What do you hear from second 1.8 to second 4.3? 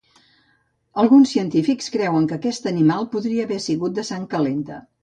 creuen que aquest animal podria haver sigut de